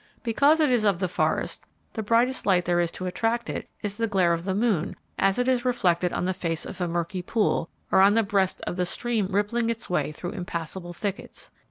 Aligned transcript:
Because 0.23 0.59
it 0.59 0.71
is 0.71 0.83
of 0.83 0.97
the 0.97 1.07
forest, 1.07 1.63
the 1.93 2.01
brightest 2.01 2.47
light 2.47 2.65
there 2.65 2.79
is 2.79 2.89
to 2.93 3.05
attract 3.05 3.51
it 3.51 3.69
is 3.83 3.97
the 3.97 4.07
glare 4.07 4.33
of 4.33 4.45
the 4.45 4.55
moon 4.55 4.95
as 5.19 5.37
it 5.37 5.47
is 5.47 5.63
reflected 5.63 6.11
on 6.11 6.25
the 6.25 6.33
face 6.33 6.65
of 6.65 6.81
a 6.81 6.87
murky 6.87 7.21
pool, 7.21 7.69
or 7.91 8.01
on 8.01 8.15
the 8.15 8.23
breast 8.23 8.61
of 8.65 8.77
the 8.77 8.85
stream 8.87 9.27
rippling 9.29 9.69
its 9.69 9.91
way 9.91 10.11
through 10.11 10.31
impassable 10.31 10.91
thickets. 10.91 11.51